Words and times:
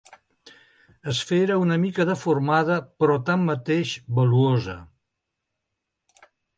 Esfera 1.13 1.57
una 1.65 1.77
mica 1.83 2.07
deformada, 2.11 2.79
però 3.03 3.21
tanmateix 3.31 3.95
valuosa. 4.19 4.79